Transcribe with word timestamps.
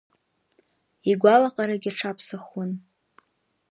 Игәалаҟарагь 1.11 1.87
аҽаԥсахуан. 1.91 2.71